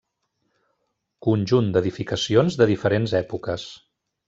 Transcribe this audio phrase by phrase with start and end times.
[1.27, 3.71] Conjunt d'edificacions de diferents èpoques.